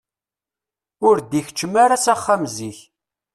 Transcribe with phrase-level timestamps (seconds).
[1.07, 2.79] Ur d-ikeččem ara s axxam zik.